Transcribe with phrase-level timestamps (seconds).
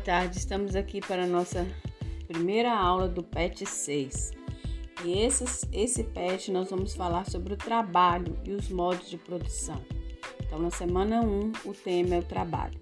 [0.00, 0.38] tarde.
[0.38, 1.66] Estamos aqui para a nossa
[2.26, 4.32] primeira aula do PET 6.
[5.04, 9.80] E esse, esse PET nós vamos falar sobre o trabalho e os modos de produção.
[10.42, 12.80] Então, na semana 1, o tema é o trabalho.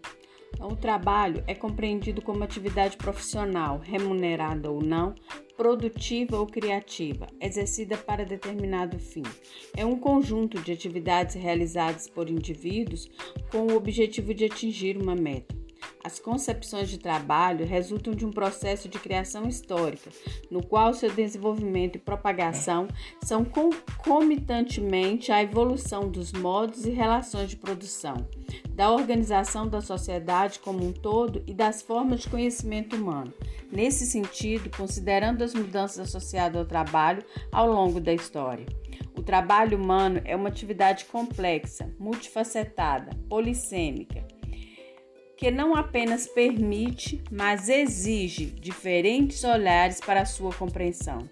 [0.54, 5.14] Então, o trabalho é compreendido como atividade profissional, remunerada ou não,
[5.56, 9.24] produtiva ou criativa, exercida para determinado fim.
[9.76, 13.10] É um conjunto de atividades realizadas por indivíduos
[13.50, 15.57] com o objetivo de atingir uma meta.
[16.08, 20.10] As concepções de trabalho resultam de um processo de criação histórica,
[20.50, 22.88] no qual seu desenvolvimento e propagação
[23.22, 28.26] são concomitantemente à evolução dos modos e relações de produção,
[28.70, 33.34] da organização da sociedade como um todo e das formas de conhecimento humano.
[33.70, 38.64] Nesse sentido, considerando as mudanças associadas ao trabalho ao longo da história.
[39.14, 44.26] O trabalho humano é uma atividade complexa, multifacetada, polissêmica
[45.38, 51.28] que não apenas permite, mas exige diferentes olhares para sua compreensão.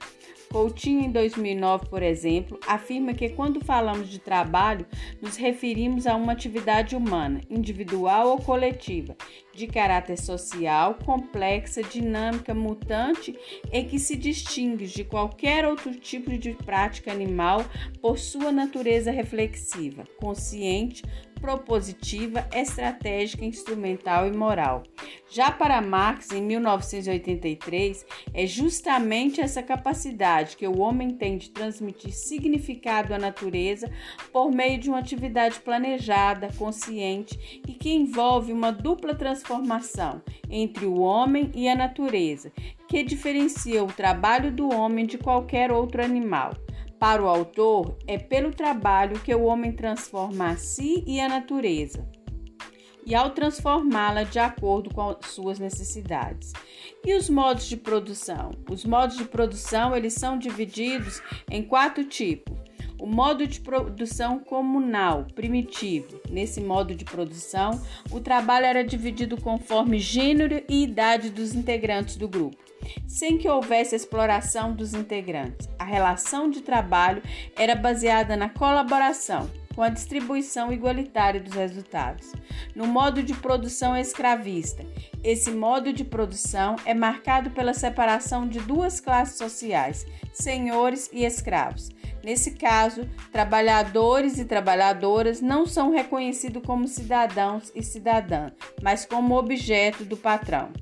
[0.50, 4.86] Coutinho, em 2009, por exemplo, afirma que quando falamos de trabalho,
[5.20, 9.16] nos referimos a uma atividade humana, individual ou coletiva,
[9.52, 13.36] de caráter social, complexa, dinâmica, mutante
[13.72, 17.64] e que se distingue de qualquer outro tipo de prática animal
[18.00, 21.02] por sua natureza reflexiva, consciente,
[21.40, 24.82] propositiva, estratégica, instrumental e moral.
[25.28, 32.12] Já para Marx, em 1983, é justamente essa capacidade que o homem tem de transmitir
[32.12, 33.90] significado à natureza
[34.32, 41.00] por meio de uma atividade planejada, consciente e que envolve uma dupla transformação entre o
[41.00, 42.52] homem e a natureza,
[42.88, 46.54] que diferencia o trabalho do homem de qualquer outro animal.
[47.00, 52.08] Para o autor, é pelo trabalho que o homem transforma a si e a natureza,
[53.06, 56.52] e ao transformá-la de acordo com suas necessidades.
[57.04, 58.50] E os modos de produção?
[58.68, 62.54] Os modos de produção, eles são divididos em quatro tipos.
[62.98, 66.20] O modo de produção comunal, primitivo.
[66.30, 67.80] Nesse modo de produção,
[68.10, 72.66] o trabalho era dividido conforme gênero e idade dos integrantes do grupo
[73.06, 75.68] sem que houvesse exploração dos integrantes.
[75.78, 77.22] A relação de trabalho
[77.56, 82.32] era baseada na colaboração, com a distribuição igualitária dos resultados.
[82.74, 84.84] No modo de produção escravista,
[85.22, 91.90] esse modo de produção é marcado pela separação de duas classes sociais, senhores e escravos.
[92.24, 100.04] Nesse caso, trabalhadores e trabalhadoras não são reconhecidos como cidadãos e cidadãs, mas como objeto
[100.04, 100.72] do patrão.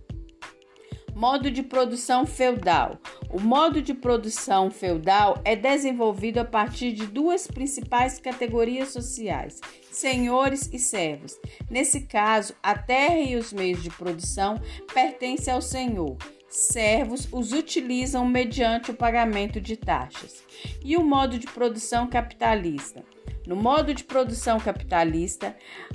[1.14, 2.98] Modo de produção feudal.
[3.30, 9.60] O modo de produção feudal é desenvolvido a partir de duas principais categorias sociais:
[9.92, 11.38] senhores e servos.
[11.70, 14.60] Nesse caso, a terra e os meios de produção
[14.92, 16.16] pertencem ao senhor.
[16.48, 20.42] Servos os utilizam mediante o pagamento de taxas.
[20.84, 23.04] E o modo de produção capitalista.
[23.46, 25.54] No modo de produção capitalista,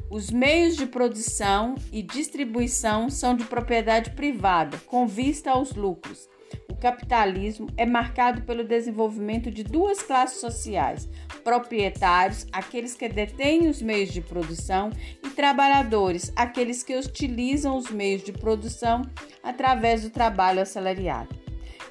[0.10, 6.30] os meios de produção e distribuição são de propriedade privada, com vista aos lucros.
[6.70, 11.10] O capitalismo é marcado pelo desenvolvimento de duas classes sociais:
[11.44, 14.92] proprietários, aqueles que detêm os meios de produção,
[15.24, 19.02] e trabalhadores, aqueles que utilizam os meios de produção
[19.44, 21.39] através do trabalho assalariado.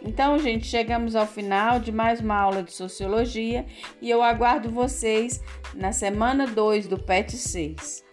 [0.02, 3.66] Então, gente, chegamos ao final de mais uma aula de sociologia
[4.00, 5.42] e eu aguardo vocês
[5.74, 8.07] na semana 2 do PET 6.